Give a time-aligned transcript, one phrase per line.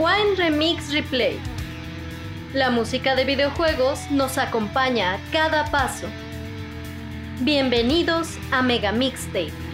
[0.00, 1.38] Rewind Remix Replay.
[2.54, 6.06] La música de videojuegos nos acompaña a cada paso.
[7.40, 9.69] Bienvenidos a Mega Mixtape.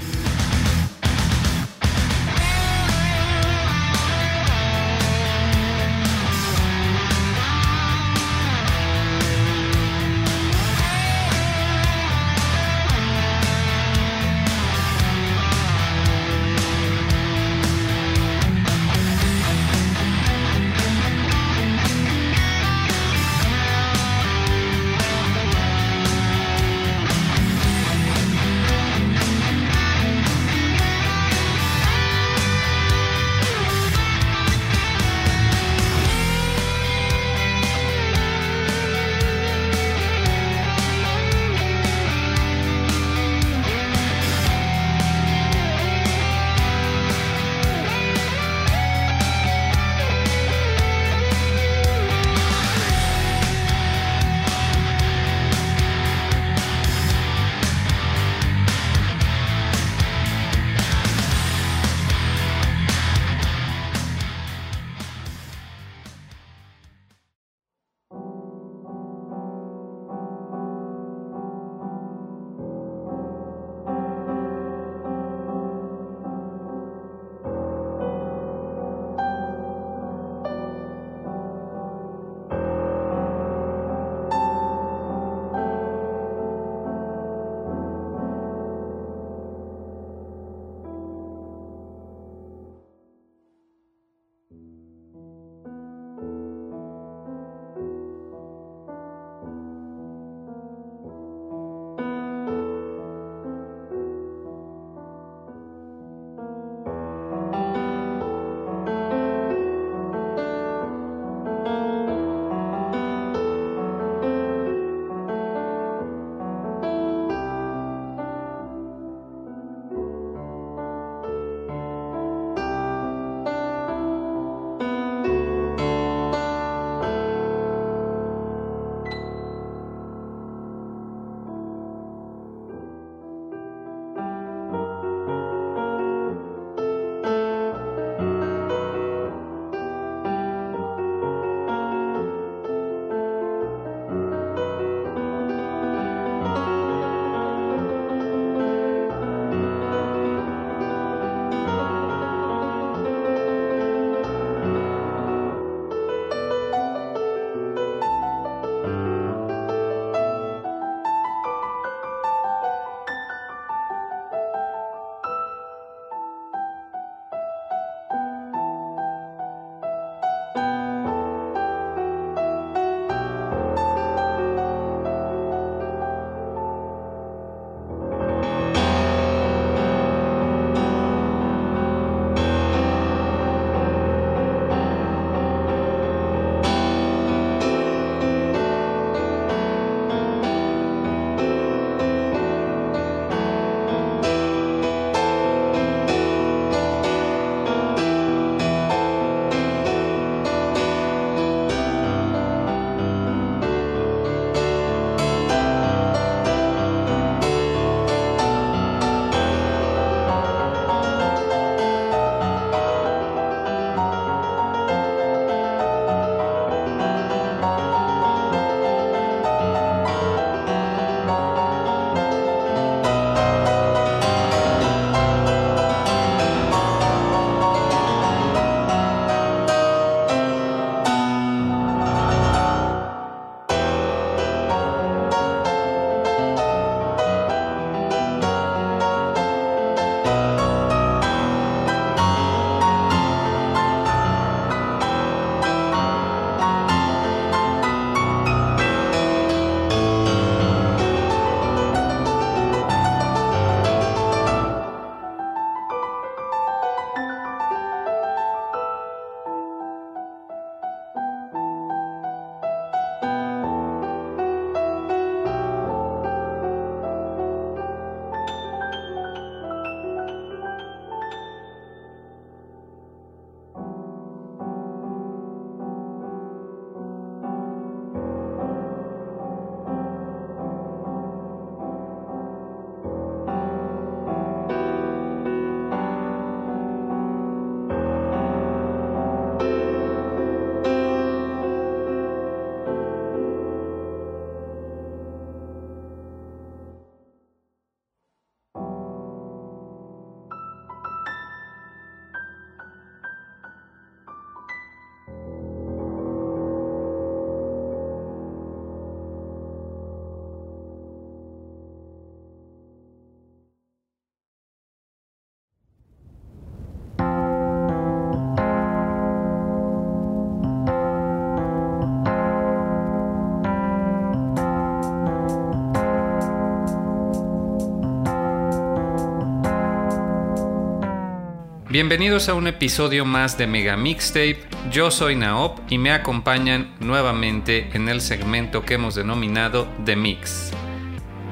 [331.97, 334.59] Bienvenidos a un episodio más de Mega Mixtape.
[334.93, 340.73] Yo soy Naop y me acompañan nuevamente en el segmento que hemos denominado The Mix.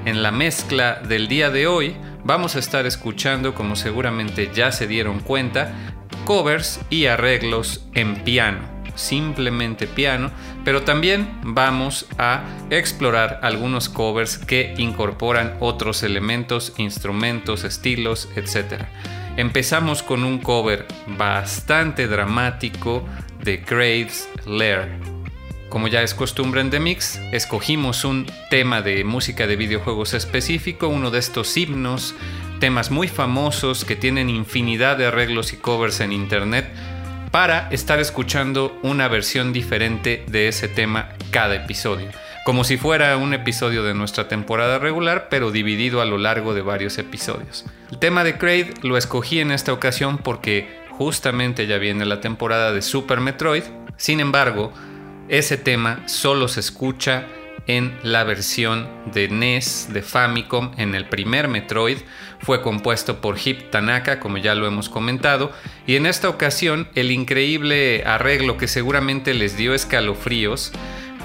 [0.04, 4.86] En la mezcla del día de hoy vamos a estar escuchando, como seguramente ya se
[4.86, 5.72] dieron cuenta,
[6.26, 10.30] covers y arreglos en piano simplemente piano,
[10.64, 18.84] pero también vamos a explorar algunos covers que incorporan otros elementos, instrumentos, estilos, etc.
[19.36, 23.04] Empezamos con un cover bastante dramático
[23.42, 24.88] de Craves Lair.
[25.68, 30.86] Como ya es costumbre en The Mix, escogimos un tema de música de videojuegos específico,
[30.86, 32.14] uno de estos himnos,
[32.60, 36.72] temas muy famosos que tienen infinidad de arreglos y covers en internet
[37.32, 42.08] para estar escuchando una versión diferente de ese tema cada episodio.
[42.44, 46.60] Como si fuera un episodio de nuestra temporada regular, pero dividido a lo largo de
[46.60, 47.64] varios episodios.
[47.90, 52.70] El tema de Kraid lo escogí en esta ocasión porque justamente ya viene la temporada
[52.74, 53.62] de Super Metroid.
[53.96, 54.74] Sin embargo,
[55.30, 57.24] ese tema solo se escucha
[57.66, 61.96] en la versión de NES de Famicom en el primer Metroid.
[62.40, 65.50] Fue compuesto por Hip Tanaka, como ya lo hemos comentado,
[65.86, 70.72] y en esta ocasión el increíble arreglo que seguramente les dio escalofríos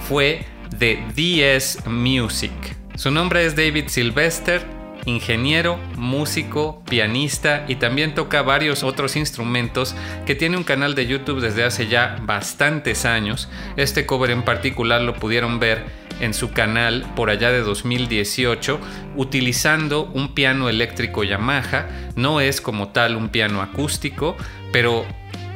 [0.08, 0.46] fue
[0.78, 2.52] de DS Music.
[2.96, 9.96] Su nombre es David Sylvester ingeniero, músico, pianista y también toca varios otros instrumentos
[10.26, 13.50] que tiene un canal de YouTube desde hace ya bastantes años.
[13.76, 15.86] Este cover en particular lo pudieron ver
[16.20, 18.80] en su canal por allá de 2018
[19.16, 21.88] utilizando un piano eléctrico Yamaha.
[22.16, 24.36] No es como tal un piano acústico,
[24.72, 25.06] pero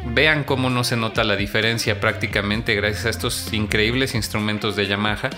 [0.08, 5.30] vean cómo no se nota la diferencia prácticamente gracias a estos increíbles instrumentos de Yamaha.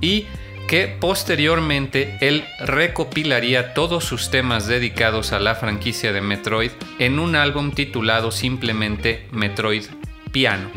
[0.00, 0.26] Y
[0.66, 7.36] que posteriormente él recopilaría todos sus temas dedicados a la franquicia de Metroid en un
[7.36, 9.84] álbum titulado simplemente Metroid
[10.32, 10.70] Piano,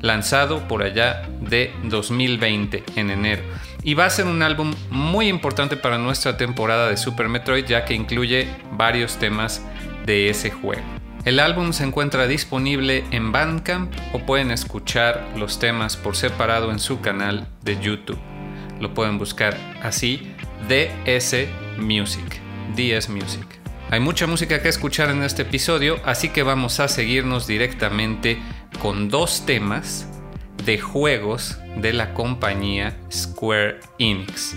[0.00, 3.42] lanzado por allá de 2020 en enero.
[3.82, 7.84] Y va a ser un álbum muy importante para nuestra temporada de Super Metroid ya
[7.84, 9.62] que incluye varios temas
[10.04, 11.01] de ese juego.
[11.24, 16.78] El álbum se encuentra disponible en Bandcamp o pueden escuchar los temas por separado en
[16.78, 18.18] su canal de YouTube
[18.82, 20.34] lo pueden buscar así,
[20.68, 21.46] DS
[21.78, 22.40] Music,
[22.76, 23.46] DS Music.
[23.90, 28.38] Hay mucha música que escuchar en este episodio, así que vamos a seguirnos directamente
[28.80, 30.08] con dos temas
[30.64, 34.56] de juegos de la compañía Square Enix.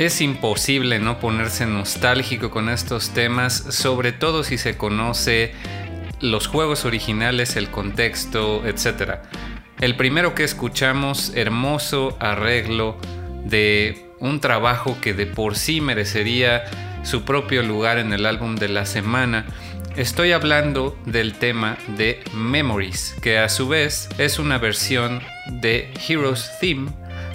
[0.00, 5.52] Es imposible no ponerse nostálgico con estos temas, sobre todo si se conoce
[6.20, 9.16] los juegos originales, el contexto, etc.
[9.78, 12.96] El primero que escuchamos, hermoso arreglo
[13.44, 16.64] de un trabajo que de por sí merecería
[17.02, 19.44] su propio lugar en el álbum de la semana.
[19.96, 25.20] Estoy hablando del tema de Memories, que a su vez es una versión
[25.60, 26.88] de Heroes Theme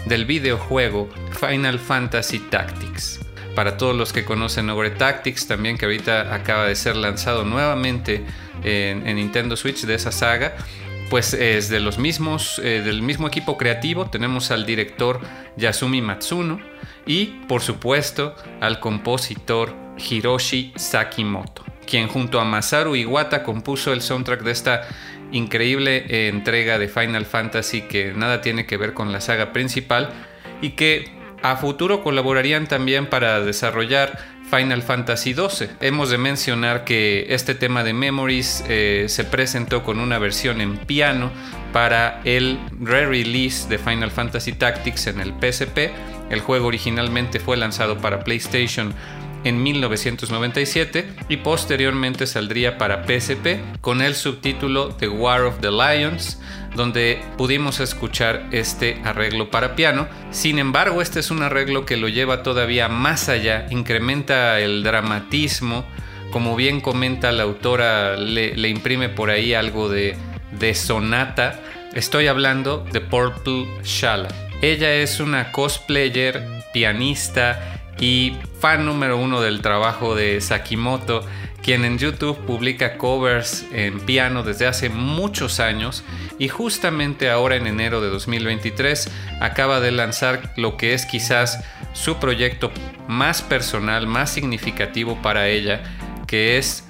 [0.05, 1.09] del videojuego
[1.39, 3.19] Final Fantasy Tactics.
[3.55, 8.25] Para todos los que conocen Over Tactics, también que ahorita acaba de ser lanzado nuevamente
[8.63, 10.55] en, Nintendo Switch de esa saga,
[11.09, 14.09] pues es de los mismos, eh, del mismo equipo creativo.
[14.09, 15.21] Tenemos al director
[15.55, 16.59] Yasumi Matsuno
[17.05, 24.41] y, por supuesto, al compositor Hiroshi Sakimoto, quien junto a Masaru Iwata compuso el soundtrack
[24.41, 24.87] de esta
[25.35, 30.09] increíble eh, entrega de Final Fantasy que nada tiene que ver con la saga principal
[30.61, 31.11] y que
[31.43, 34.17] a futuro colaborarían también para desarrollar
[34.49, 35.69] Final Fantasy XII.
[35.81, 40.77] Hemos de mencionar que este tema de Memories eh, se presentó con una versión en
[40.77, 41.31] piano
[41.73, 45.91] para el re-release de Final Fantasy Tactics en el PSP.
[46.29, 48.93] El juego originalmente fue lanzado para PlayStation
[49.45, 56.41] en 1997 y posteriormente saldría para PSP con el subtítulo The War of the Lions,
[56.75, 60.07] donde pudimos escuchar este arreglo para piano.
[60.31, 65.85] Sin embargo, este es un arreglo que lo lleva todavía más allá, incrementa el dramatismo,
[66.31, 70.17] como bien comenta la autora, le, imprime por ahí algo de,
[70.59, 71.61] de sonata.
[71.93, 74.27] Estoy hablando de Purple Shala.
[74.61, 78.33] Ella es una cosplayer, pianista y
[78.65, 81.23] fan número uno del trabajo de Sakimoto,
[81.61, 86.03] quien en YouTube publica covers en piano desde hace muchos años
[86.39, 92.15] y justamente ahora en enero de 2023 acaba de lanzar lo que es quizás su
[92.15, 92.71] proyecto
[93.07, 95.83] más personal, más significativo para ella,
[96.25, 96.87] que es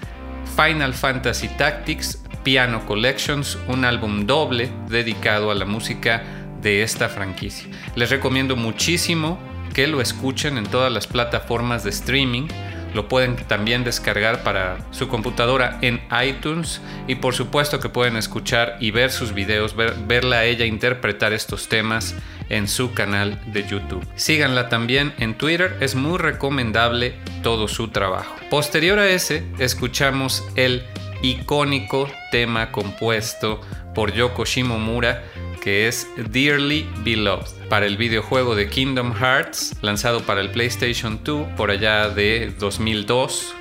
[0.56, 6.24] Final Fantasy Tactics Piano Collections, un álbum doble dedicado a la música
[6.62, 7.68] de esta franquicia.
[7.98, 12.48] Les recomiendo muchísimo que lo escuchen en todas las plataformas de streaming.
[12.94, 18.78] Lo pueden también descargar para su computadora en iTunes y por supuesto que pueden escuchar
[18.80, 22.16] y ver sus videos, verla a ella interpretar estos temas
[22.48, 24.08] en su canal de YouTube.
[24.16, 28.34] Síganla también en Twitter, es muy recomendable todo su trabajo.
[28.50, 30.84] Posterior a ese, escuchamos el
[31.22, 33.60] icónico tema compuesto
[33.94, 35.24] por Yoko Shimomura
[35.66, 41.54] que es Dearly Beloved, para el videojuego de Kingdom Hearts, lanzado para el PlayStation 2
[41.58, 43.56] por allá de 2002.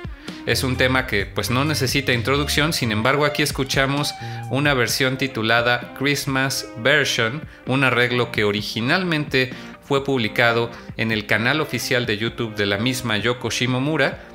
[0.45, 4.13] Es un tema que pues no necesita introducción, sin embargo aquí escuchamos
[4.51, 9.49] una versión titulada Christmas Version, un arreglo que originalmente
[9.81, 14.34] fue publicado en el canal oficial de YouTube de la misma Yoko Shimomura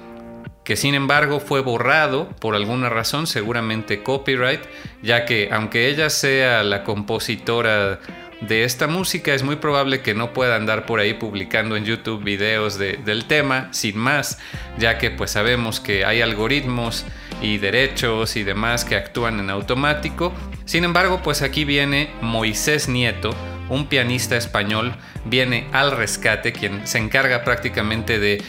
[0.70, 4.60] que sin embargo fue borrado por alguna razón, seguramente copyright,
[5.02, 7.98] ya que aunque ella sea la compositora
[8.40, 12.22] de esta música, es muy probable que no pueda andar por ahí publicando en YouTube
[12.22, 14.38] videos del tema sin más,
[14.78, 17.04] ya que pues sabemos que hay algoritmos
[17.42, 20.32] y derechos y demás que actúan en automático.
[20.66, 23.34] Sin embargo, pues aquí viene Moisés Nieto,
[23.68, 28.40] un pianista español, viene al rescate, quien se encarga prácticamente de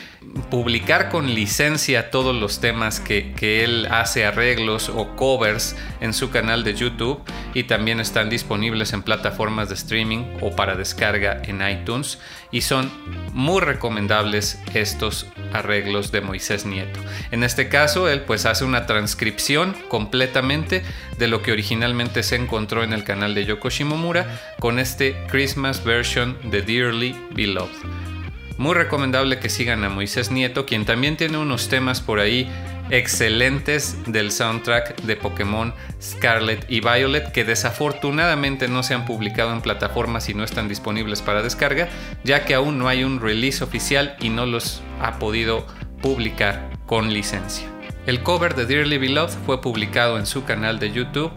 [0.49, 6.63] publicar con licencia todos los temas que, él hace arreglos o covers en su canal
[6.63, 7.19] de YouTube
[7.53, 12.19] y también están disponibles en plataformas de streaming o para descarga en iTunes
[12.51, 12.91] y son
[13.33, 16.99] muy recomendables estos arreglos de Moisés Nieto.
[17.31, 20.83] En este caso él pues hace una transcripción completamente
[21.17, 25.83] de lo que originalmente se encontró en el canal de Yoko Shimomura con este Christmas
[25.83, 28.10] version de Dearly Beloved.
[28.57, 32.47] Muy recomendable que sigan a Moisés Nieto, quien también tiene unos temas por ahí
[32.91, 39.61] excelentes del soundtrack de Pokémon Scarlet y Violet que desafortunadamente no se han publicado en
[39.61, 41.87] plataformas y no están disponibles para descarga,
[42.23, 45.65] ya que aún no hay un release oficial y no los ha podido
[46.01, 47.67] publicar con licencia.
[48.05, 51.31] El cover de Dearly Beloved fue publicado en su canal de YouTube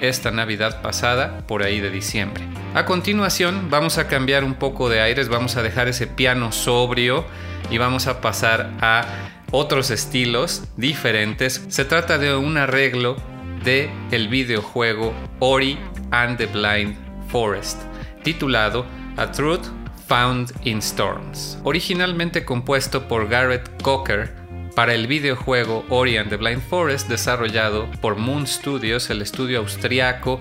[0.00, 2.44] esta Navidad pasada, por ahí de diciembre.
[2.74, 7.24] A continuación vamos a cambiar un poco de aires, vamos a dejar ese piano sobrio
[7.70, 9.04] y vamos a pasar a
[9.50, 11.64] otros estilos diferentes.
[11.68, 13.16] Se trata de un arreglo
[13.64, 15.78] de el videojuego Ori
[16.10, 16.96] and the Blind
[17.28, 17.80] Forest,
[18.22, 18.86] titulado
[19.16, 19.66] A Truth
[20.06, 21.58] Found in Storms.
[21.62, 24.39] Originalmente compuesto por Garrett Cocker
[24.74, 30.40] para el videojuego Ori and the Blind Forest, desarrollado por Moon Studios, el estudio austriaco,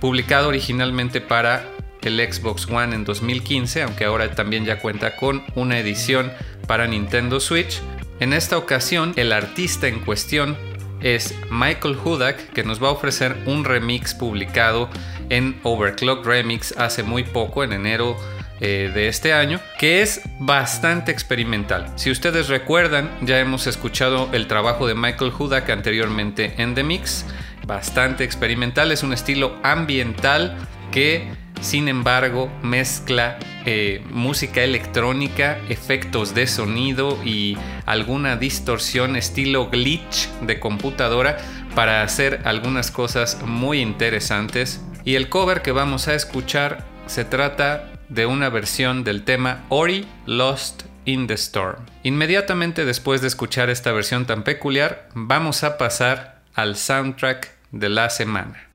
[0.00, 1.64] publicado originalmente para
[2.02, 6.32] el Xbox One en 2015, aunque ahora también ya cuenta con una edición
[6.66, 7.80] para Nintendo Switch.
[8.20, 10.56] En esta ocasión, el artista en cuestión
[11.00, 14.88] es Michael Hudak, que nos va a ofrecer un remix publicado
[15.30, 18.16] en Overclock Remix hace muy poco, en enero
[18.60, 21.90] eh, de este año, que es bastante experimental.
[21.96, 27.24] Si ustedes recuerdan, ya hemos escuchado el trabajo de Michael Hudak anteriormente en The Mix,
[27.66, 30.56] bastante experimental, es un estilo ambiental
[30.90, 31.28] que
[31.60, 40.58] sin embargo mezcla eh, música electrónica, efectos de sonido y alguna distorsión estilo glitch de
[40.58, 41.38] computadora
[41.74, 44.82] para hacer algunas cosas muy interesantes.
[45.04, 50.06] Y el cover que vamos a escuchar se trata de una versión del tema Ori
[50.26, 51.86] Lost in the Storm.
[52.02, 58.10] Inmediatamente después de escuchar esta versión tan peculiar, vamos a pasar al soundtrack de la
[58.10, 58.69] semana.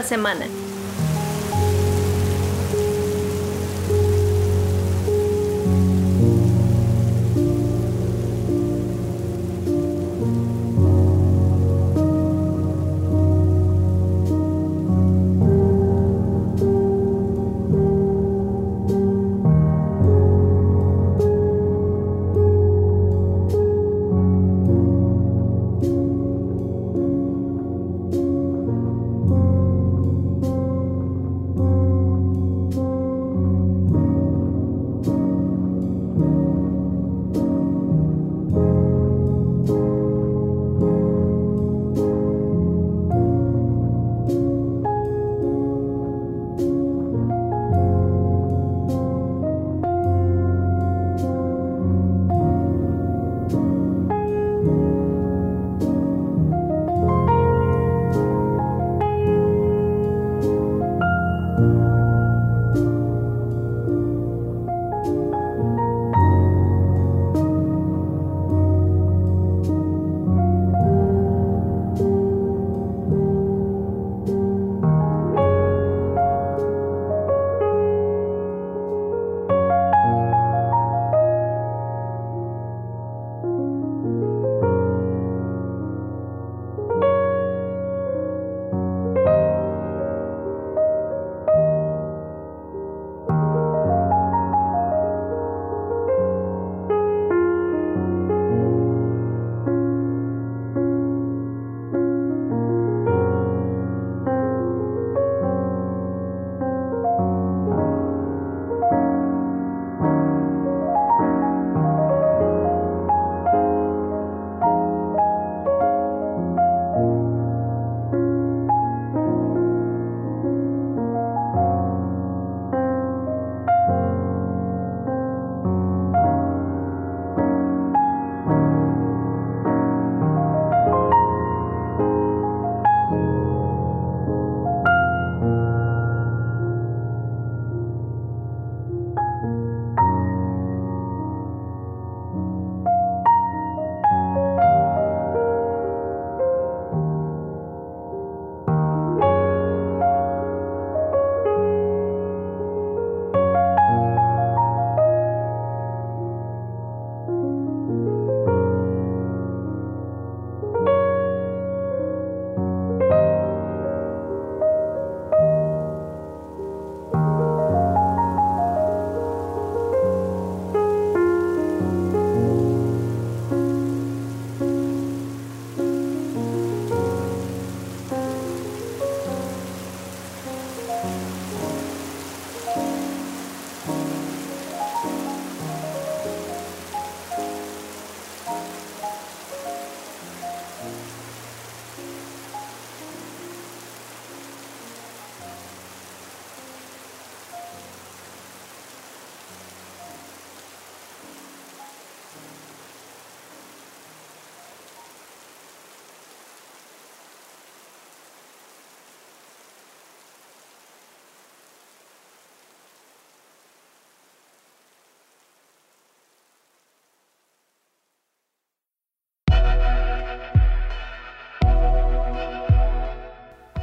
[0.00, 0.69] La semana.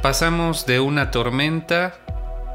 [0.08, 1.94] Pasamos de una tormenta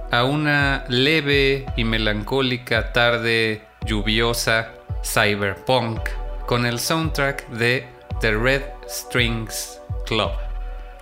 [0.09, 4.71] a una leve y melancólica tarde lluviosa
[5.03, 5.99] cyberpunk
[6.47, 7.85] con el soundtrack de
[8.21, 10.31] The Red Strings Club,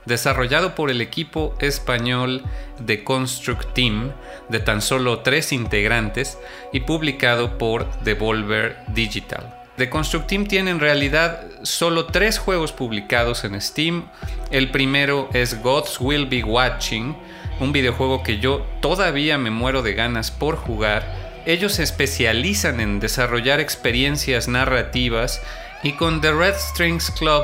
[0.06, 2.44] desarrollado por el equipo español
[2.80, 4.12] de Construct Team
[4.50, 6.38] de tan solo tres integrantes
[6.74, 9.61] y publicado por Devolver Digital.
[9.82, 14.06] The Construct Team tiene en realidad solo tres juegos publicados en Steam.
[14.52, 17.17] El primero es Gods Will Be Watching,
[17.60, 21.41] un videojuego que yo todavía me muero de ganas por jugar.
[21.48, 25.41] Ellos se especializan en desarrollar experiencias narrativas
[25.82, 27.41] y con The Red Strings Club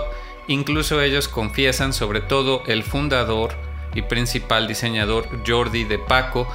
[0.48, 3.56] incluso ellos confiesan, sobre todo el fundador
[3.96, 6.48] y principal diseñador Jordi de Paco,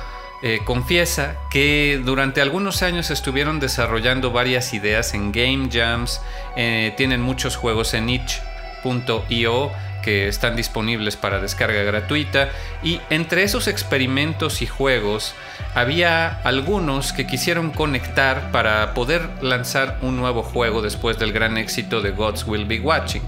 [0.43, 6.21] eh, confiesa que durante algunos años estuvieron desarrollando varias ideas en game jams,
[6.57, 9.71] eh, tienen muchos juegos en itch.io
[10.03, 12.49] que están disponibles para descarga gratuita
[12.83, 15.35] y entre esos experimentos y juegos
[15.75, 22.03] había algunos que quisieron conectar para poder lanzar un nuevo juego después del gran éxito
[22.03, 23.23] de Gods Will Be Watching.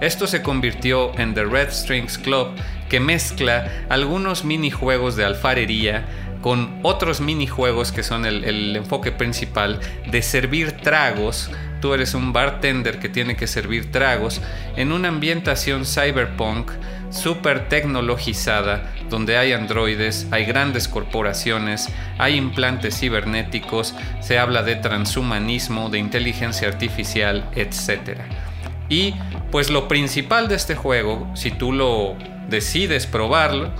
[0.00, 2.52] Esto se convirtió en The Red Strings Club
[2.88, 6.06] que mezcla algunos minijuegos de alfarería
[6.40, 11.50] con otros minijuegos que son el, enfoque principal de servir tragos.
[11.80, 14.40] Tú eres un bartender que tiene que servir tragos
[14.76, 16.70] en una ambientación cyberpunk
[17.10, 25.88] súper tecnologizada, donde hay androides, hay grandes corporaciones, hay implantes cibernéticos, se habla de transhumanismo,
[25.90, 28.20] de inteligencia artificial, etc.
[28.88, 29.14] Y
[29.50, 32.16] pues lo principal de este juego, si tú lo
[32.48, 33.72] decides probarlo,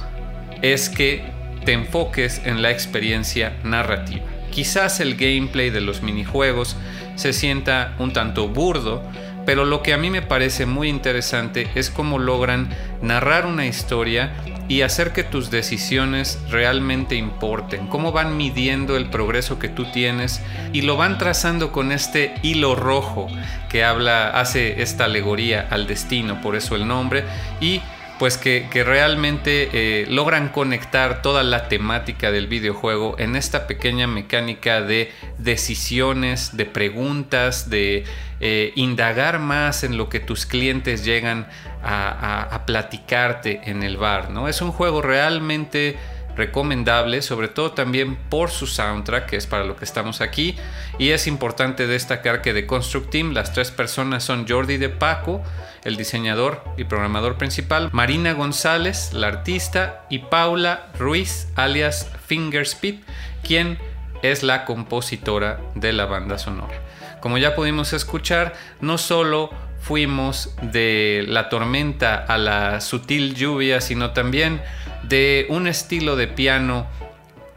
[0.63, 4.25] es que te enfoques en la experiencia narrativa.
[4.51, 6.77] Quizás el gameplay de los minijuegos
[7.15, 9.03] se sienta un tanto burdo,
[9.47, 12.69] pero lo que a mí me parece muy interesante es cómo logran
[13.01, 14.33] narrar una historia
[14.69, 20.41] y hacer que tus decisiones realmente importen, cómo van midiendo el progreso que tú tienes
[20.73, 23.27] y lo van trazando con este hilo rojo
[23.69, 27.25] que habla, hace esta alegoría al destino, por eso el nombre,
[27.61, 27.81] y
[28.21, 34.83] pues que, realmente eh, logran conectar toda la temática del videojuego en esta pequeña mecánica
[34.83, 38.05] de decisiones, de preguntas, de
[38.41, 41.49] eh, indagar más en lo que tus clientes llegan
[41.83, 44.29] a, a platicarte en el bar.
[44.29, 44.49] ¿no?
[44.49, 45.97] Es un juego realmente
[46.37, 50.57] recomendable, sobre todo también por su soundtrack, que es para lo que estamos aquí.
[50.99, 55.43] Y es importante destacar que de Construct Team las tres personas son Jordi de Paco,
[55.85, 62.97] el diseñador y programador principal, Marina González, la artista, y Paula Ruiz, alias Fingerspeed,
[63.43, 63.79] quien
[64.23, 66.75] es la compositora de la banda sonora.
[67.21, 74.13] Como ya pudimos escuchar, no solo fuimos de la tormenta a la sutil lluvia, sino
[74.13, 74.61] también
[75.03, 76.87] de un estilo de piano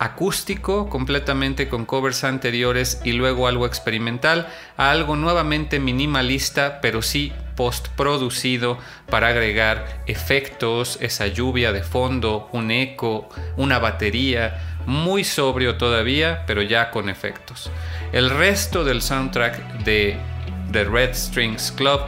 [0.04, 7.32] acústico completamente con covers anteriores y luego algo experimental a algo nuevamente minimalista pero sí
[7.56, 8.78] postproducido
[9.10, 16.62] para agregar efectos, esa lluvia de fondo, un eco, una batería, muy sobrio todavía pero
[16.62, 17.72] ya con efectos.
[18.12, 20.18] El resto del soundtrack de
[20.72, 22.02] The Red Strings Club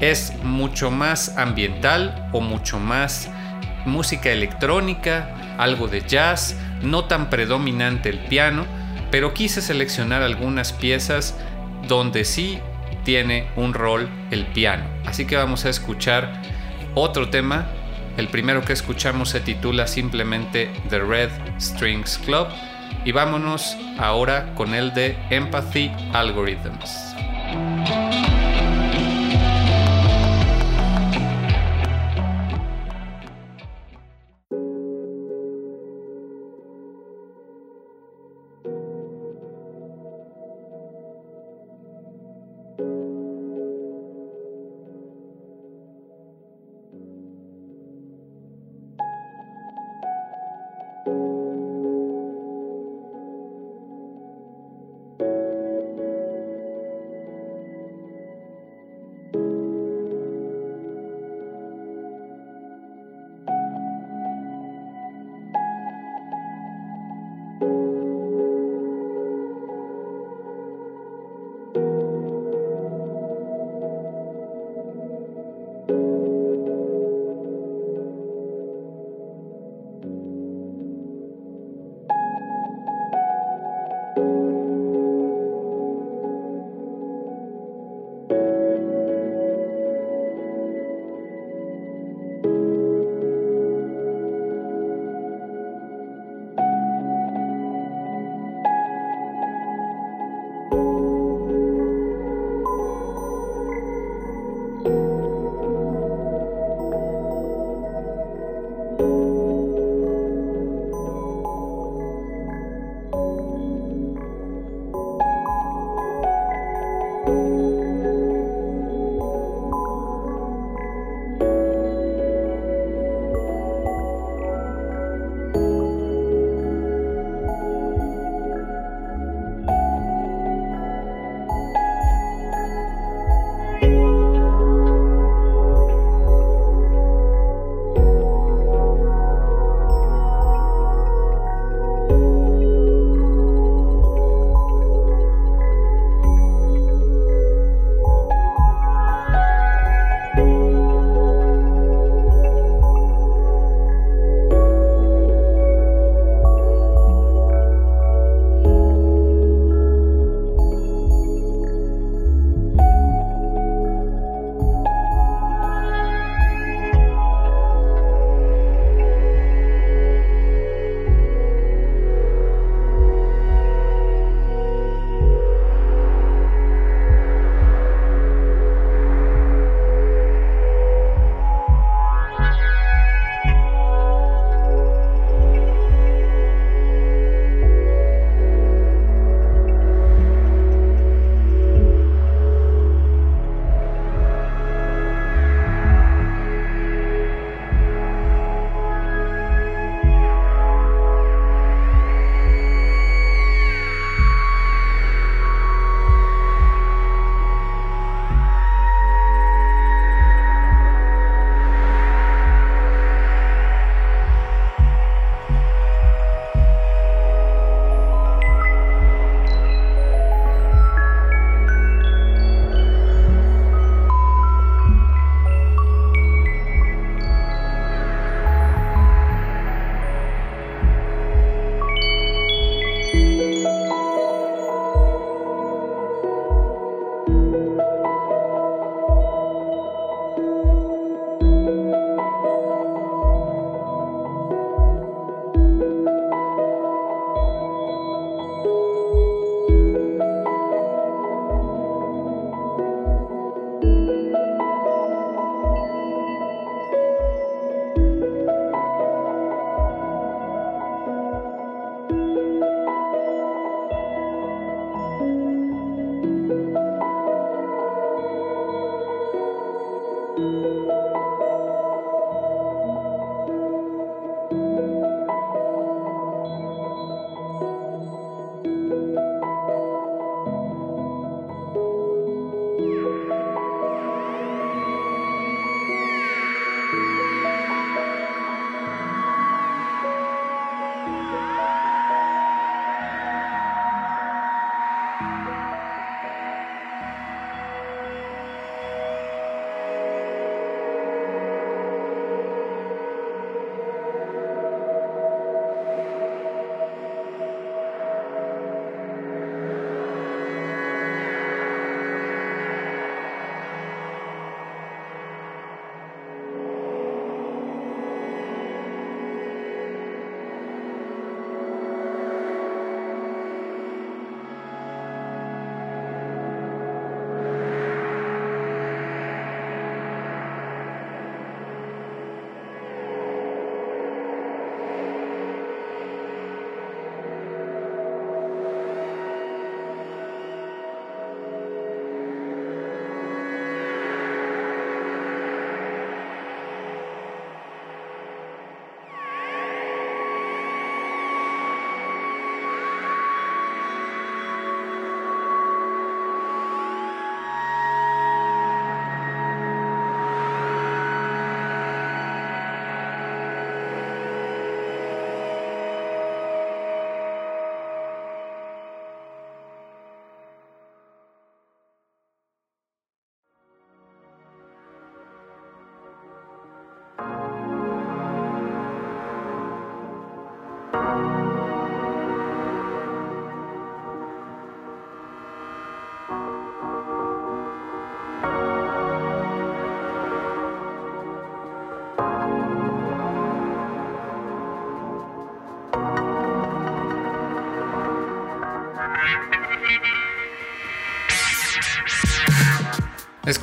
[0.00, 3.28] es mucho más ambiental o mucho más
[3.84, 8.66] música electrónica, algo de jazz, no tan predominante el piano,
[9.10, 11.38] pero quise seleccionar algunas piezas
[11.86, 12.58] donde sí
[13.04, 14.84] tiene un rol el piano.
[15.06, 16.42] Así que vamos a escuchar
[16.94, 17.66] otro tema.
[18.16, 22.48] El primero que escuchamos se titula simplemente The Red Strings Club
[23.04, 27.14] y vámonos ahora con el de Empathy Algorithms.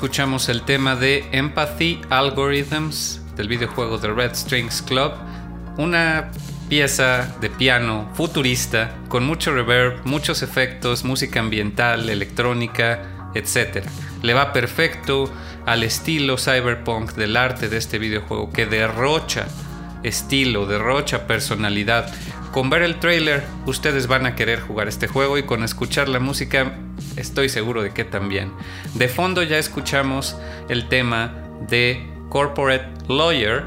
[0.02, 5.12] Escuchamos el tema de Empathy Algorithms del videojuego The Red Strings Club,
[5.78, 6.32] una
[6.70, 13.86] pieza de piano futurista con mucho reverb, muchos efectos, música ambiental, electrónica, etc.
[14.24, 15.32] Le va perfecto
[15.68, 19.46] al estilo cyberpunk del arte de este videojuego que derrocha
[20.02, 22.12] estilo, derrocha personalidad.
[22.52, 26.20] Con ver el trailer ustedes van a querer jugar este juego y con escuchar la
[26.20, 26.74] música
[27.16, 28.52] estoy seguro de que también.
[28.96, 30.38] De fondo ya escuchamos
[30.70, 31.34] el tema
[31.70, 33.64] de Corporate Lawyer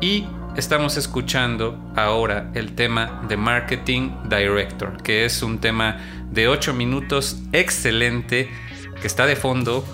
[0.00, 0.26] y
[0.56, 5.98] estamos escuchando ahora el tema de Marketing Director, que es un tema
[6.30, 8.48] de 8 minutos excelente
[9.00, 9.84] que está de fondo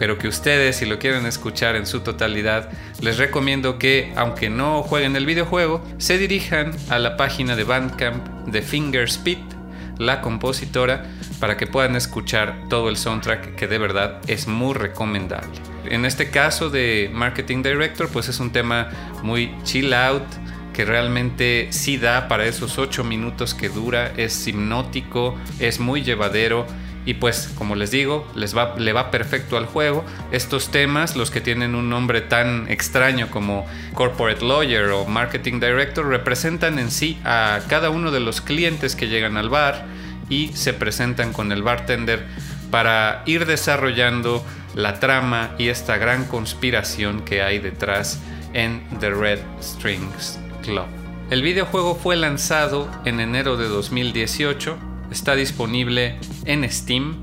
[0.00, 2.70] pero que ustedes si lo quieren escuchar en su totalidad,
[3.02, 8.26] les recomiendo que, aunque no jueguen el videojuego, se dirijan a la página de Bandcamp
[8.46, 9.59] de Fingerspeed,
[10.00, 11.04] la compositora,
[11.38, 15.60] para que puedan escuchar todo el soundtrack que de verdad es muy recomendable.
[15.84, 18.88] En este caso de Marketing Director, pues es un tema
[19.22, 20.24] muy chill out,
[20.72, 26.66] que realmente sí da para esos 8 minutos que dura, es hipnótico, es muy llevadero
[27.06, 30.04] y pues como les digo, les va, le va perfecto al juego.
[30.32, 36.06] Estos temas, los que tienen un nombre tan extraño como Corporate Lawyer o Marketing Director,
[36.06, 39.86] representan en sí a cada uno de los clientes que llegan al bar
[40.28, 42.24] y se presentan con el bartender
[42.70, 44.44] para ir desarrollando
[44.74, 48.20] la trama y esta gran conspiración que hay detrás
[48.52, 50.86] en The Red Strings Club.
[51.30, 57.16] El videojuego fue lanzado en enero de 2018 Está disponible en Steam,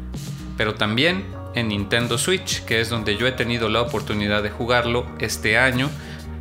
[0.58, 1.24] pero también
[1.56, 5.90] en Nintendo Switch, que es donde yo he tenido la oportunidad de jugarlo este año.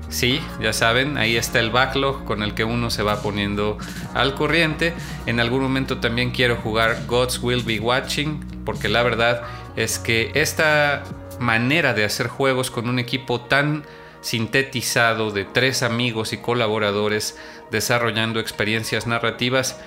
[0.08, 3.78] Sí, ya saben, ahí está el backlog con el que uno se va poniendo
[4.14, 4.92] al corriente.
[5.26, 9.42] En algún momento también quiero jugar Gods Will Be Watching, porque la verdad
[9.76, 11.02] es que esta
[11.40, 13.84] manera de hacer juegos con un equipo tan
[14.20, 17.38] sintetizado de tres amigos y colaboradores
[17.70, 19.78] desarrollando experiencias narrativas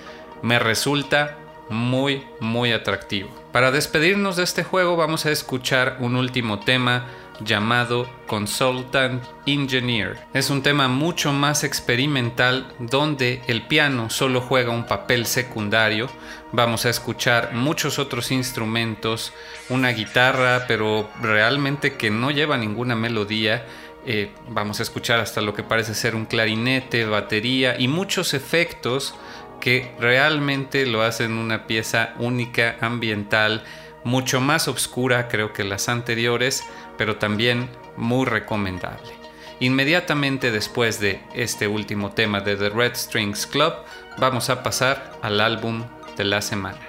[0.42, 1.36] me resulta
[1.70, 3.30] muy, muy atractivo.
[3.52, 7.08] Para despedirnos de este juego vamos a escuchar un último tema
[7.44, 10.18] llamado Consultant Engineer.
[10.34, 16.10] Es un tema mucho más experimental donde el piano solo juega un papel secundario.
[16.52, 19.34] Vamos a escuchar muchos otros instrumentos,
[19.70, 23.66] una guitarra, pero realmente que no lleva ninguna melodía.
[24.06, 29.16] Eh, vamos a escuchar hasta lo que parece ser un clarinete, batería y muchos efectos
[29.60, 33.64] que realmente lo hacen una pieza única, ambiental,
[34.04, 36.64] mucho más oscura creo que las anteriores,
[36.98, 39.12] pero también muy recomendable.
[39.60, 43.74] Inmediatamente después de este último tema de The Red Strings Club,
[44.18, 45.84] vamos a pasar al álbum
[46.16, 46.80] de la semana.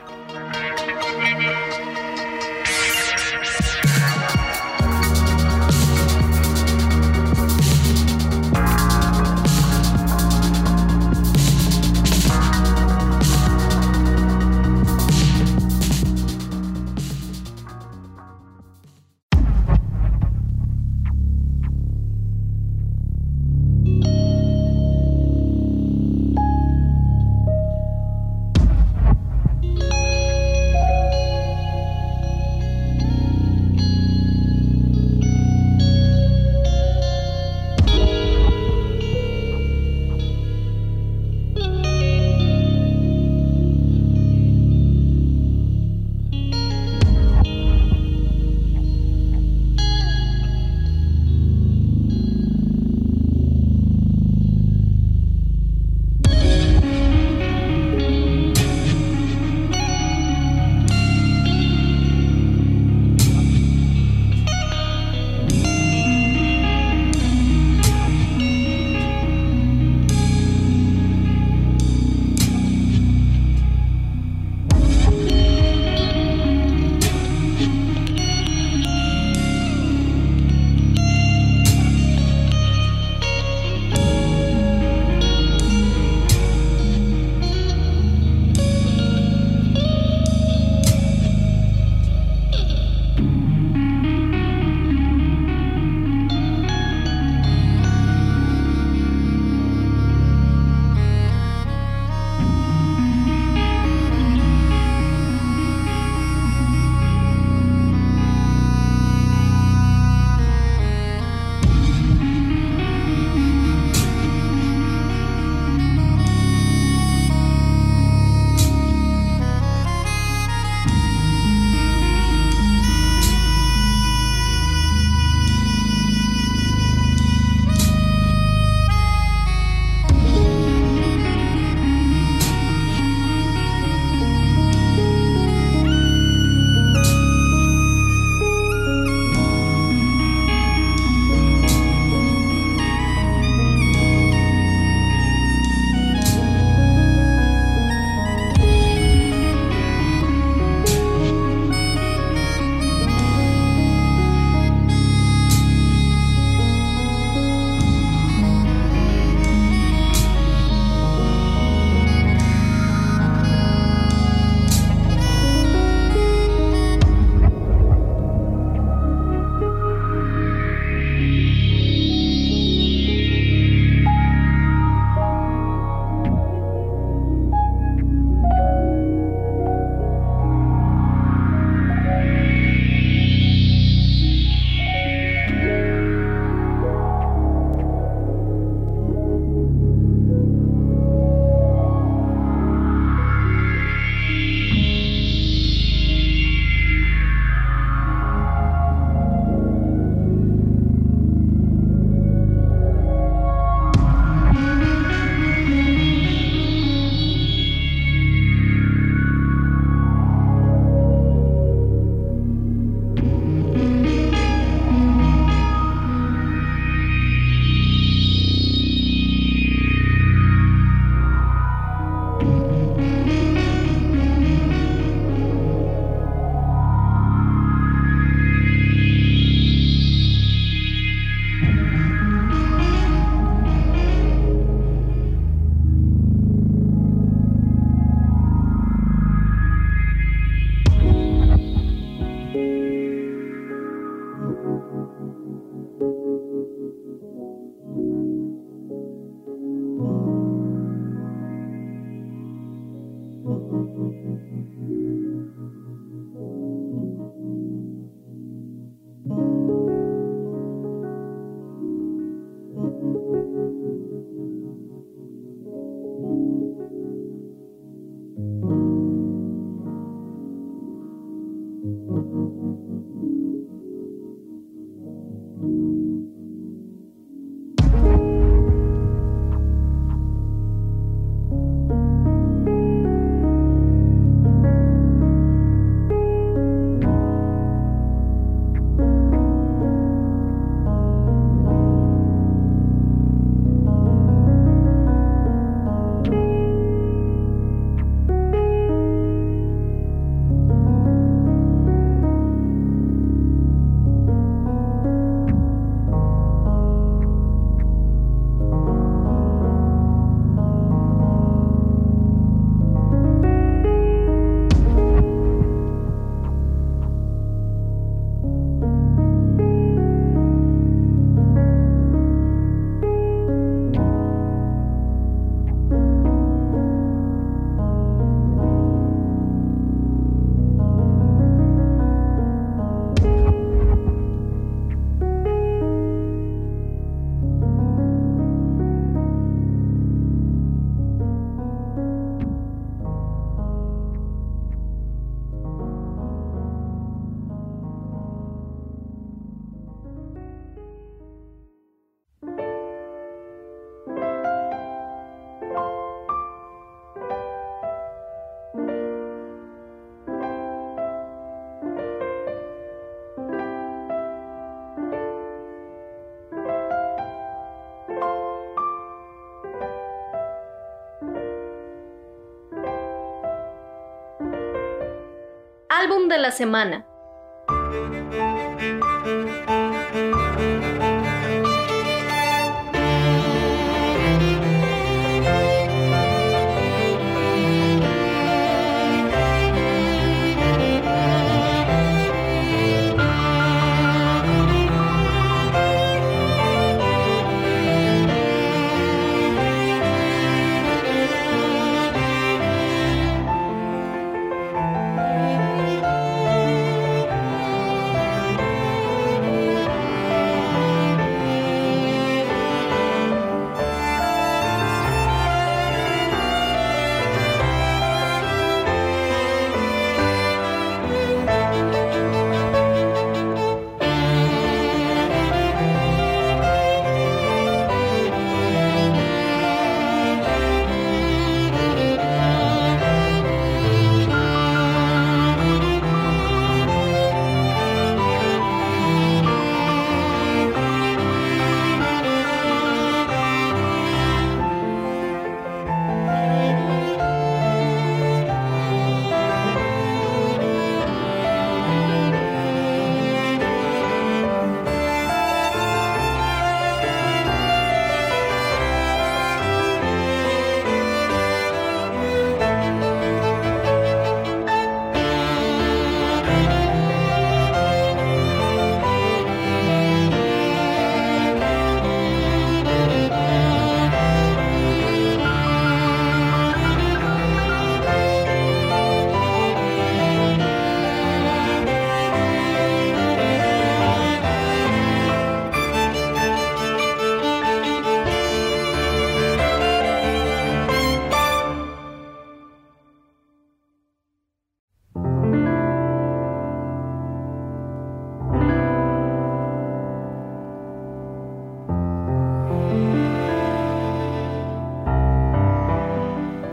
[376.41, 377.07] La semana.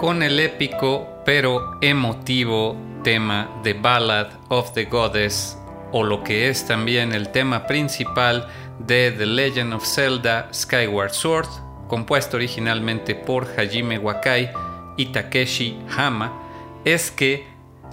[0.08, 5.58] Con el épico pero emotivo tema de Ballad of the Goddess
[5.91, 8.47] o lo que es también el tema principal
[8.80, 11.49] de The Legend of Zelda Skyward Sword,
[11.89, 14.49] compuesto originalmente por Hajime Wakai
[14.95, 16.41] y Takeshi Hama,
[16.86, 17.45] es que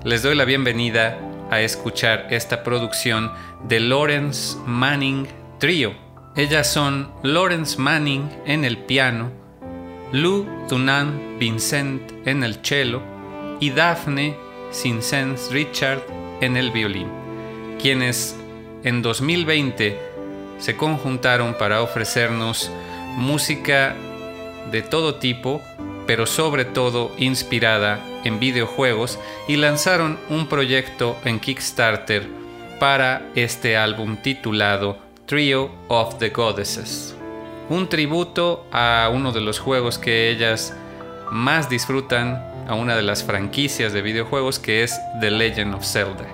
[0.05, 1.19] les doy la bienvenida
[1.51, 3.33] a escuchar esta producción
[3.65, 5.27] de Lawrence Manning
[5.59, 5.95] Trio.
[6.37, 9.33] Ellas son Lawrence Manning en el piano,
[10.13, 13.03] Lou Dunan Vincent en el cello
[13.61, 14.37] y Daphne
[14.71, 16.03] Sinsens Richard
[16.41, 17.09] en el violín,
[17.81, 18.37] quienes
[18.83, 19.99] en 2020
[20.59, 22.71] se conjuntaron para ofrecernos
[23.17, 23.95] música
[24.71, 25.61] de todo tipo,
[26.07, 32.27] pero sobre todo inspirada en videojuegos y lanzaron un proyecto en Kickstarter
[32.81, 37.14] para este álbum titulado Trio of the Goddesses
[37.69, 40.77] un tributo a uno de los juegos que ellas
[41.31, 46.27] más disfrutan, a una de las franquicias de videojuegos que es The Legend of Zelda.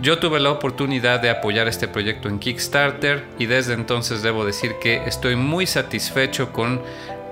[0.00, 4.76] Yo tuve la oportunidad de apoyar este proyecto en Kickstarter y desde entonces debo decir
[4.80, 6.80] que estoy muy satisfecho con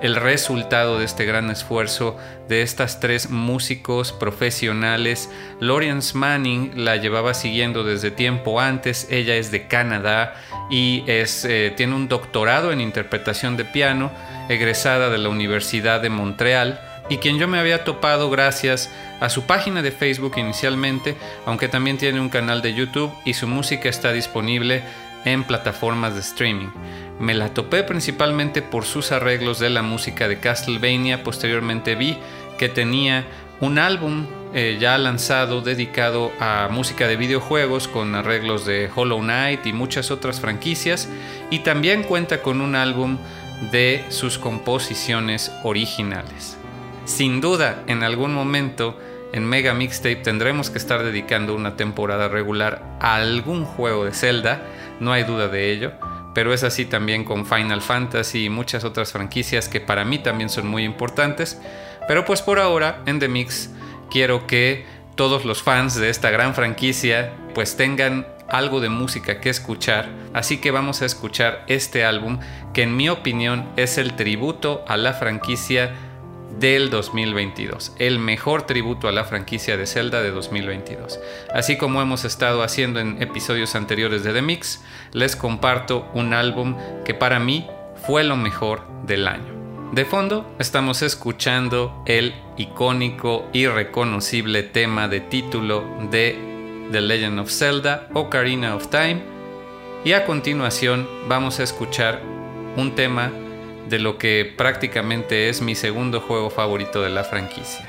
[0.02, 2.16] el resultado de este gran esfuerzo
[2.48, 5.30] de estas tres músicos profesionales.
[5.60, 10.34] Lawrence Manning la llevaba siguiendo desde tiempo antes, ella es de Canadá
[10.70, 14.10] y es, eh, tiene un doctorado en interpretación de piano,
[14.48, 18.90] egresada de la Universidad de Montreal y quien yo me había topado gracias
[19.20, 21.16] a su página de Facebook inicialmente,
[21.46, 24.82] aunque también tiene un canal de YouTube y su música está disponible
[25.24, 26.68] en plataformas de streaming.
[27.18, 32.18] Me la topé principalmente por sus arreglos de la música de Castlevania, posteriormente vi
[32.58, 33.24] que tenía
[33.60, 39.66] un álbum eh, ya lanzado dedicado a música de videojuegos con arreglos de Hollow Knight
[39.66, 41.08] y muchas otras franquicias.
[41.50, 43.18] Y también cuenta con un álbum
[43.72, 46.56] de sus composiciones originales.
[47.04, 48.98] Sin duda, en algún momento
[49.32, 54.62] en Mega Mixtape tendremos que estar dedicando una temporada regular a algún juego de Zelda,
[55.00, 55.92] no hay duda de ello,
[56.36, 60.50] pero es así también con Final Fantasy y muchas otras franquicias que para mí también
[60.50, 61.58] son muy importantes.
[62.06, 63.70] Pero pues por ahora en The Mix
[64.10, 64.84] quiero que
[65.14, 70.58] todos los fans de esta gran franquicia pues tengan algo de música que escuchar, así
[70.58, 72.38] que vamos a escuchar este álbum
[72.74, 75.94] que en mi opinión es el tributo a la franquicia
[76.58, 81.20] del 2022, el mejor tributo a la franquicia de Zelda de 2022.
[81.52, 84.82] Así como hemos estado haciendo en episodios anteriores de The Mix,
[85.12, 87.66] les comparto un álbum que para mí
[88.06, 89.54] fue lo mejor del año.
[89.92, 96.36] De fondo estamos escuchando el icónico y reconocible tema de título de
[96.90, 99.22] The Legend of Zelda Ocarina of Time.
[100.04, 102.20] Y a continuación vamos a escuchar
[102.76, 103.30] un tema
[103.88, 107.86] de lo que prácticamente es mi segundo juego favorito de la franquicia.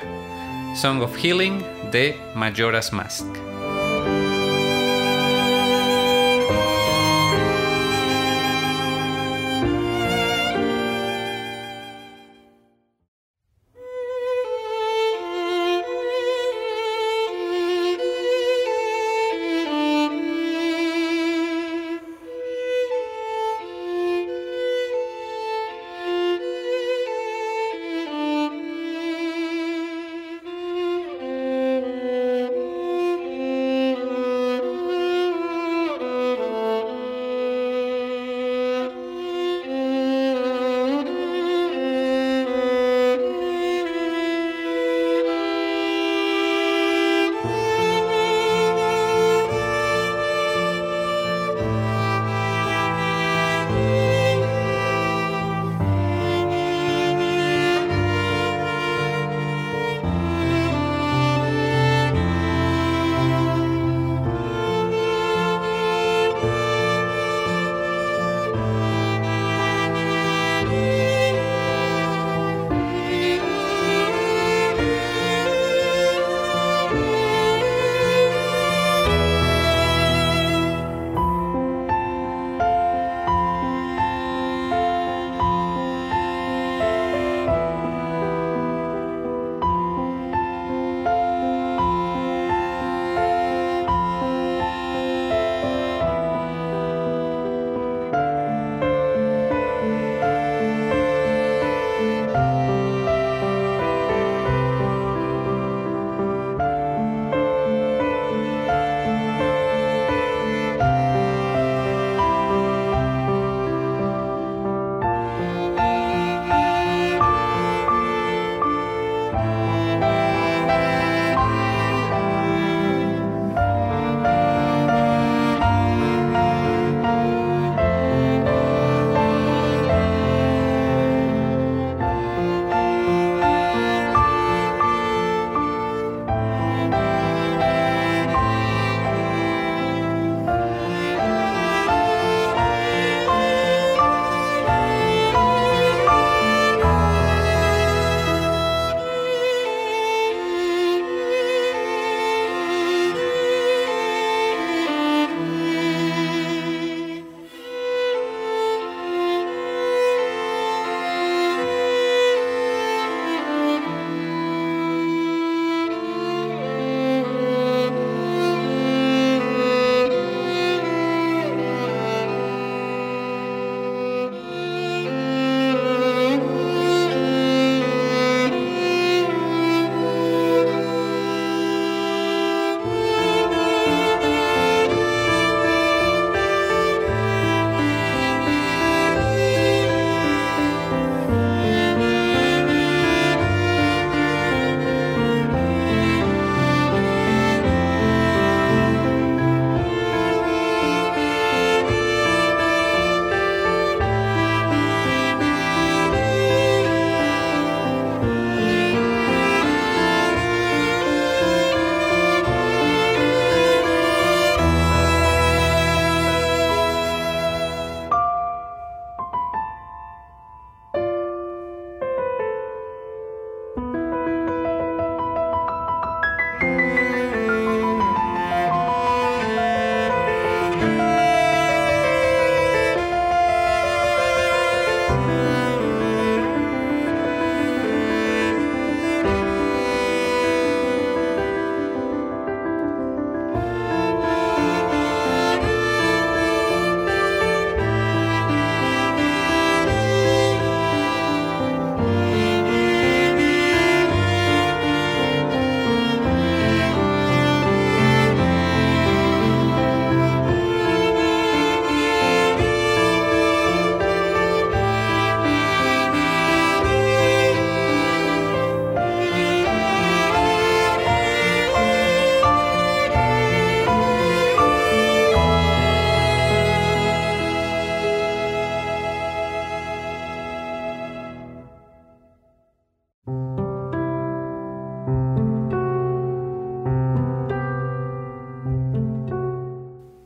[0.74, 3.26] Song of Healing de Majora's Mask.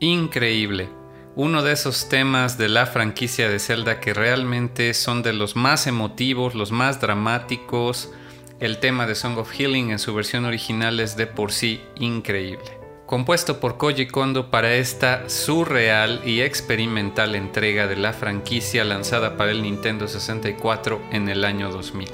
[0.03, 0.89] Increíble.
[1.35, 5.87] Uno de esos temas de la franquicia de Zelda que realmente son de los más
[5.87, 8.11] emotivos, los más dramáticos.
[8.59, 12.77] El tema de Song of Healing en su versión original es de por sí increíble.
[13.05, 19.51] Compuesto por Koji Kondo para esta surreal y experimental entrega de la franquicia lanzada para
[19.51, 22.09] el Nintendo 64 en el año 2000.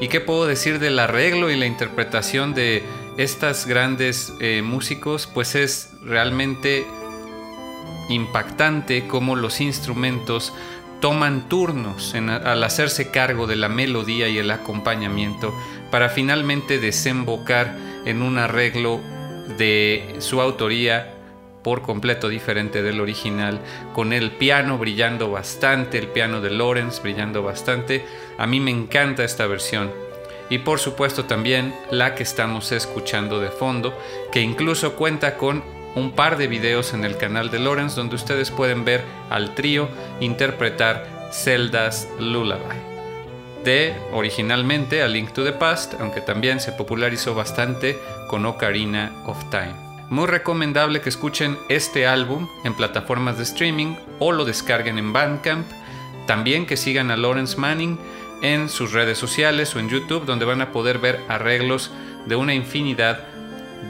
[0.00, 2.82] ¿Y qué puedo decir del arreglo y la interpretación de
[3.16, 5.26] estas grandes eh, músicos?
[5.26, 6.86] Pues es realmente
[8.08, 10.52] impactante cómo los instrumentos
[11.00, 15.54] toman turnos al hacerse cargo de la melodía y el acompañamiento
[15.90, 19.00] para finalmente desembocar en un arreglo
[19.58, 21.12] de su autoría
[21.62, 23.60] por completo diferente del original,
[23.92, 28.04] con el piano brillando bastante, el piano de Lawrence brillando bastante.
[28.38, 29.90] A mí me encanta esta versión.
[30.48, 33.98] Y por supuesto también la que estamos escuchando de fondo,
[34.30, 35.64] que incluso cuenta con
[35.96, 39.88] un par de videos en el canal de Lawrence donde ustedes pueden ver al trío
[40.20, 42.76] interpretar Zelda's Lullaby.
[43.64, 49.42] De originalmente A Link to the Past, aunque también se popularizó bastante con Ocarina of
[49.50, 49.74] Time.
[50.08, 55.66] Muy recomendable que escuchen este álbum en plataformas de streaming o lo descarguen en Bandcamp.
[56.26, 57.98] También que sigan a Lawrence Manning
[58.42, 61.90] en sus redes sociales o en YouTube donde van a poder ver arreglos
[62.26, 63.24] de una infinidad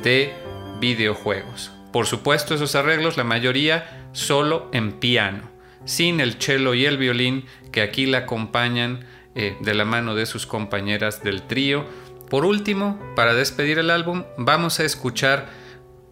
[0.03, 0.33] de
[0.81, 1.76] videojuegos.
[1.97, 5.49] Por supuesto, esos arreglos, la mayoría solo en piano,
[5.87, 10.27] sin el cello y el violín que aquí la acompañan eh, de la mano de
[10.27, 11.87] sus compañeras del trío.
[12.29, 15.49] Por último, para despedir el álbum, vamos a escuchar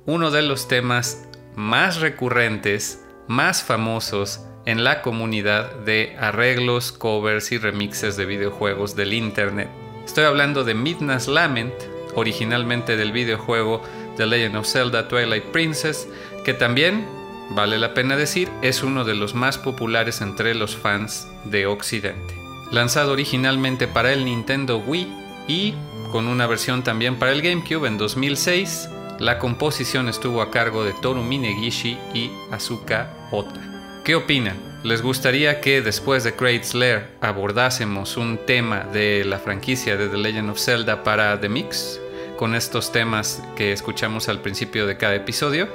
[0.06, 7.58] uno de los temas más recurrentes, más famosos en la comunidad de arreglos, covers y
[7.58, 9.68] remixes de videojuegos del Internet.
[10.06, 11.74] Estoy hablando de Midnight's Lament,
[12.14, 13.82] originalmente del videojuego
[14.16, 16.08] The Legend of Zelda Twilight Princess,
[16.44, 17.06] que también,
[17.50, 22.34] vale la pena decir, es uno de los más populares entre los fans de Occidente.
[22.70, 25.12] Lanzado originalmente para el Nintendo Wii
[25.48, 25.74] y
[26.10, 28.88] con una versión también para el GameCube en 2006,
[29.18, 33.60] la composición estuvo a cargo de Toru Minegishi y Asuka Ota.
[34.04, 34.56] ¿Qué opinan?
[34.84, 40.18] ¿Les gustaría que después de Crate's Lair abordásemos un tema de la franquicia de The
[40.18, 42.00] Legend of Zelda para The Mix?
[42.36, 45.68] Con estos temas que escuchamos al principio de cada episodio.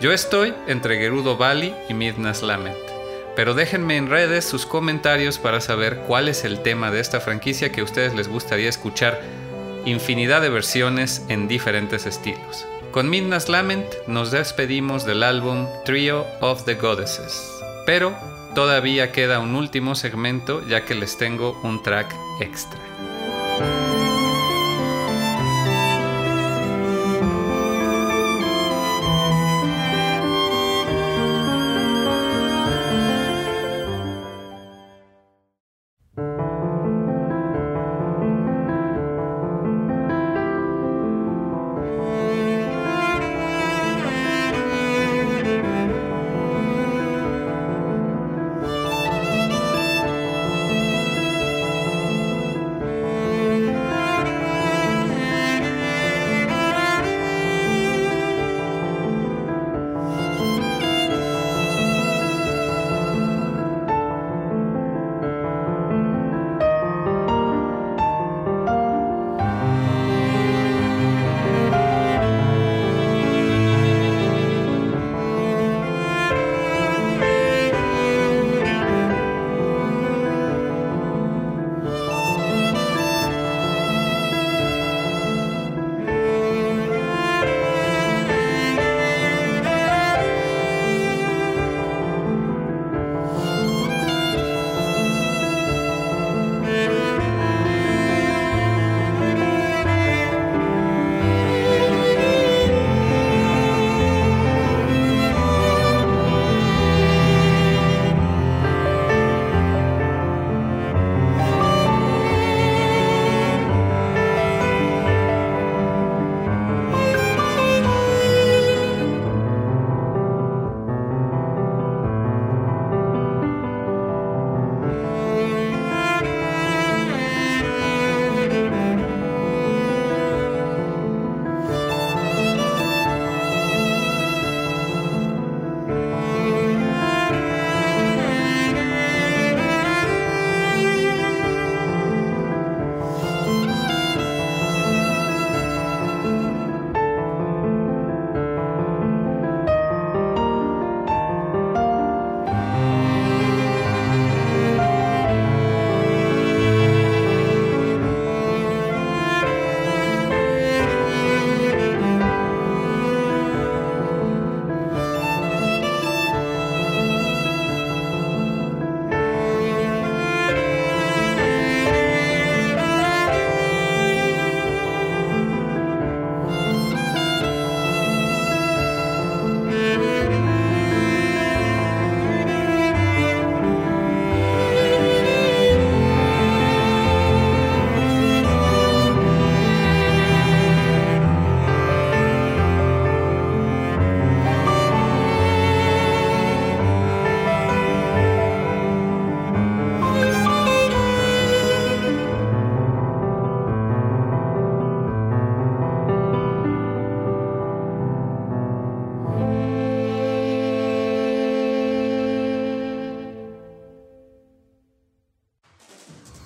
[0.00, 2.76] Yo estoy entre Gerudo Valley y Midnight's Lament.
[3.36, 7.72] Pero déjenme en redes sus comentarios para saber cuál es el tema de esta franquicia
[7.72, 9.20] que a ustedes les gustaría escuchar
[9.84, 12.66] infinidad de versiones en diferentes estilos.
[12.92, 17.50] Con Midnight's Lament nos despedimos del álbum Trio of the Goddesses.
[17.86, 18.14] Pero
[18.54, 22.78] todavía queda un último segmento ya que les tengo un track extra.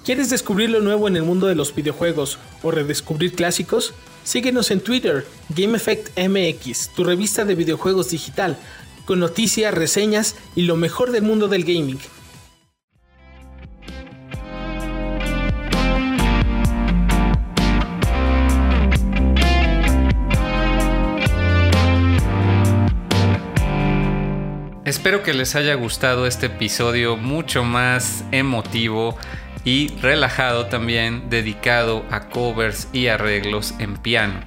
[0.08, 3.92] ¿Quieres descubrir lo nuevo en el mundo de los videojuegos o redescubrir clásicos?
[4.24, 8.56] Síguenos en Twitter, GameEffectMX, tu revista de videojuegos digital,
[9.04, 11.98] con noticias, reseñas y lo mejor del mundo del gaming.
[24.86, 29.18] Espero que les haya gustado este episodio mucho más emotivo
[29.64, 34.40] y relajado también, dedicado a covers y arreglos en piano.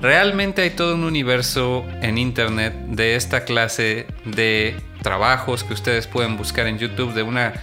[0.00, 6.36] Realmente hay todo un universo en internet de esta clase de trabajos que ustedes pueden
[6.36, 7.54] buscar en YouTube de una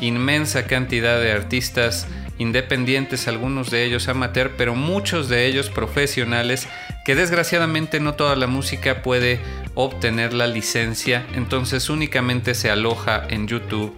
[0.00, 2.08] inmensa cantidad de artistas
[2.38, 6.68] independientes, algunos de ellos amateur, pero muchos de ellos profesionales,
[7.04, 9.38] que desgraciadamente no toda la música puede
[9.74, 13.96] obtener la licencia, entonces únicamente se aloja en YouTube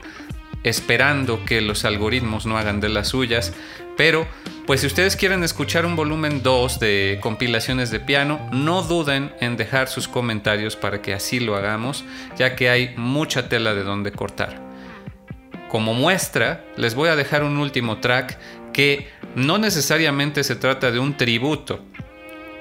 [0.67, 3.53] esperando que los algoritmos no hagan de las suyas,
[3.97, 4.27] pero
[4.67, 9.57] pues si ustedes quieren escuchar un volumen 2 de compilaciones de piano, no duden en
[9.57, 12.05] dejar sus comentarios para que así lo hagamos,
[12.37, 14.61] ya que hay mucha tela de donde cortar.
[15.69, 18.37] Como muestra, les voy a dejar un último track
[18.73, 21.85] que no necesariamente se trata de un tributo.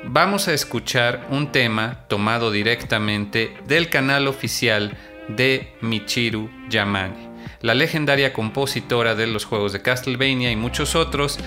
[0.03, 4.95] Vamos a escuchar un tema tomado directamente del canal oficial
[5.27, 11.39] de Michiru Yamane, la legendaria compositora de los juegos de Castlevania y muchos otros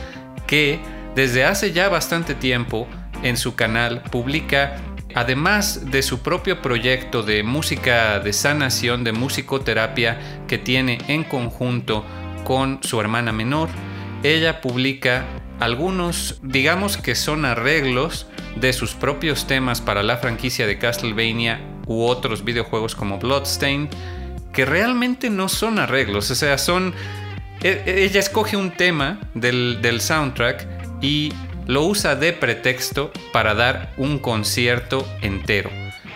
[0.46, 0.78] que
[1.14, 2.86] desde hace ya bastante tiempo
[3.22, 4.76] en su canal publica
[5.14, 12.04] además de su propio proyecto de música de sanación, de musicoterapia que tiene en conjunto
[12.44, 13.68] con su hermana menor,
[14.22, 15.24] ella publica
[15.60, 18.26] algunos, digamos que son arreglos
[18.56, 23.90] de sus propios temas para la franquicia de Castlevania u otros videojuegos como Bloodstained,
[24.52, 26.94] que realmente no son arreglos, o sea, son...
[27.62, 30.66] E, ella escoge un tema del, del soundtrack
[31.02, 31.32] y
[31.66, 35.70] lo usa de pretexto para dar un concierto entero.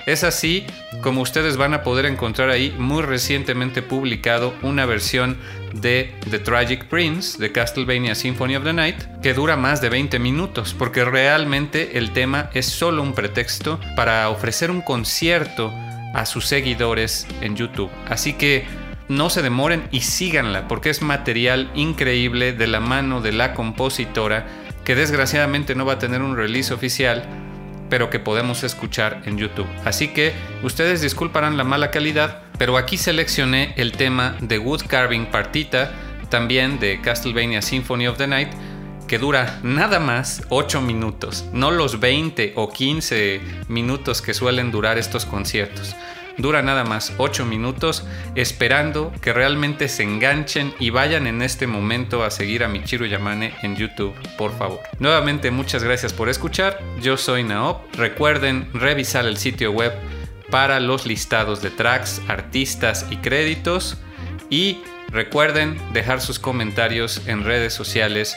[0.06, 0.66] Es así
[1.00, 5.36] como ustedes van a poder encontrar ahí muy recientemente publicado una versión
[5.74, 10.18] de The Tragic Prince de Castlevania Symphony of the Night que dura más de 20
[10.18, 15.72] minutos porque realmente el tema es solo un pretexto para ofrecer un concierto
[16.12, 17.90] a sus seguidores en YouTube.
[18.08, 18.64] Así que
[19.08, 24.46] no se demoren y síganla porque es material increíble de la mano de la compositora
[24.84, 27.24] que desgraciadamente no va a tener un release oficial,
[27.88, 29.66] pero que podemos escuchar en YouTube.
[29.84, 30.32] Así que
[30.62, 35.92] ustedes disculparán la mala calidad, pero aquí seleccioné el tema de Wood Carving Partita,
[36.28, 38.48] también de Castlevania Symphony of the Night,
[39.18, 45.24] dura nada más 8 minutos, no los 20 o 15 minutos que suelen durar estos
[45.24, 45.94] conciertos.
[46.38, 48.04] Dura nada más 8 minutos
[48.34, 53.54] esperando que realmente se enganchen y vayan en este momento a seguir a Michiru Yamane
[53.62, 54.80] en YouTube, por favor.
[54.98, 56.80] Nuevamente muchas gracias por escuchar.
[57.00, 57.94] Yo soy Naop.
[57.94, 59.92] Recuerden revisar el sitio web
[60.50, 63.98] para los listados de tracks, artistas y créditos.
[64.48, 68.36] Y recuerden dejar sus comentarios en redes sociales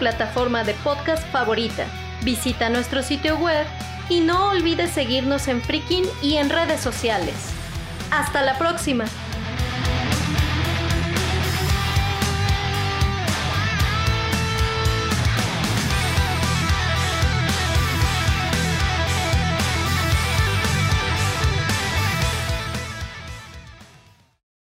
[0.00, 1.84] plataforma de podcast favorita.
[2.22, 3.66] Visita nuestro sitio web
[4.08, 7.34] y no olvides seguirnos en Freaking y en redes sociales.
[8.10, 9.04] ¡Hasta la próxima!